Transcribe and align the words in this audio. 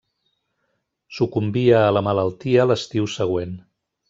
Sucumbia 1.17 1.83
a 1.89 1.93
la 1.99 2.05
malaltia 2.09 2.67
l'estiu 2.71 3.11
següent. 3.19 3.55